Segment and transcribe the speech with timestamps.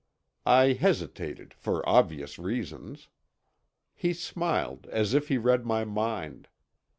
[0.47, 3.07] I hesitated, for obvious reasons.
[3.93, 6.47] He smiled, as if he read my mind.